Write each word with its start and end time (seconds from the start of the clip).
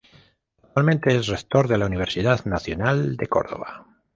Actualmente 0.63 1.15
es 1.15 1.27
Rector 1.27 1.67
de 1.67 1.77
la 1.77 1.85
Universidad 1.85 2.43
Nacional 2.45 3.17
de 3.17 3.27
Córdoba. 3.27 3.85